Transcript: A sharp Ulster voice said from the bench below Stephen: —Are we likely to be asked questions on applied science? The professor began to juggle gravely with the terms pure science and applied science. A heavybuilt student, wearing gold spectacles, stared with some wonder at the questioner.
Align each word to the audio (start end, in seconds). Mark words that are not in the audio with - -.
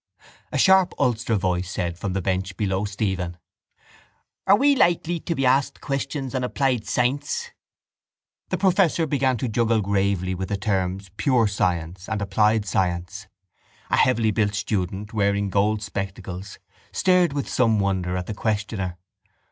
A 0.51 0.57
sharp 0.57 0.95
Ulster 0.97 1.35
voice 1.35 1.69
said 1.69 1.95
from 1.95 2.13
the 2.13 2.23
bench 2.23 2.57
below 2.57 2.85
Stephen: 2.85 3.37
—Are 4.47 4.55
we 4.55 4.75
likely 4.75 5.19
to 5.19 5.35
be 5.35 5.45
asked 5.45 5.79
questions 5.79 6.33
on 6.33 6.43
applied 6.43 6.87
science? 6.87 7.51
The 8.49 8.57
professor 8.57 9.05
began 9.05 9.37
to 9.37 9.47
juggle 9.47 9.79
gravely 9.81 10.33
with 10.33 10.49
the 10.49 10.57
terms 10.57 11.11
pure 11.17 11.45
science 11.47 12.09
and 12.09 12.19
applied 12.19 12.65
science. 12.65 13.27
A 13.91 13.97
heavybuilt 13.97 14.55
student, 14.55 15.13
wearing 15.13 15.51
gold 15.51 15.83
spectacles, 15.83 16.57
stared 16.91 17.31
with 17.31 17.47
some 17.47 17.79
wonder 17.79 18.17
at 18.17 18.25
the 18.25 18.33
questioner. 18.33 18.97